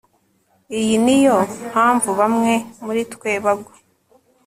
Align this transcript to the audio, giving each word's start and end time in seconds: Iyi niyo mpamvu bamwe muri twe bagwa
Iyi 0.79 0.95
niyo 1.03 1.37
mpamvu 1.69 2.09
bamwe 2.19 2.53
muri 2.85 3.01
twe 3.13 3.31
bagwa 3.43 3.73